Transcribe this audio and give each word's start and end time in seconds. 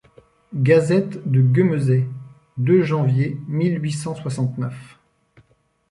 Gazette 0.55 1.31
de 1.31 1.41
Guemesey. 1.43 2.07
deux 2.57 2.81
janvier 2.81 3.37
mille 3.47 3.77
huit 3.83 3.91
cent 3.91 4.15
soixante-neuf. 4.15 4.97